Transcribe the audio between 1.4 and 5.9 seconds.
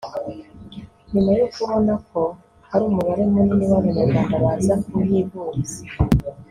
kubona ko hari umubare munini w’abanyarwanda baza kuhivuriza